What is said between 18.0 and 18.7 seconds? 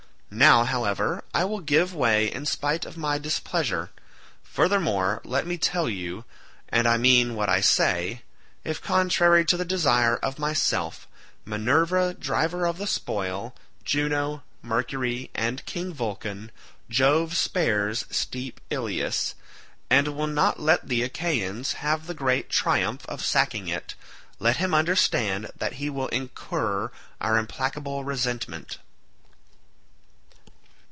steep